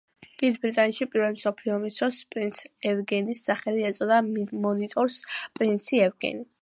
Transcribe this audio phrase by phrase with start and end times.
[0.41, 2.61] დიდ ბრიტანეთში პირველი მსოფლიო ომის დროს პრინც
[2.93, 5.19] ევგენის სახელი ეწოდა მონიტორს
[5.61, 6.43] „პრინცი ევგენი“.